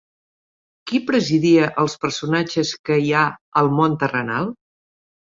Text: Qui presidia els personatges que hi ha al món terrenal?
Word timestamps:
Qui 0.91 1.01
presidia 1.09 1.67
els 1.83 1.95
personatges 2.05 2.71
que 2.89 2.97
hi 3.05 3.13
ha 3.19 3.27
al 3.63 3.71
món 3.81 3.99
terrenal? 4.05 4.49